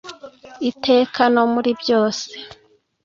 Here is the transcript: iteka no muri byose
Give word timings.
iteka 0.69 1.21
no 1.33 1.43
muri 1.53 1.71
byose 1.81 2.25